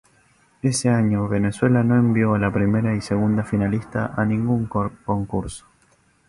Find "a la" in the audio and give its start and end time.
2.33-2.51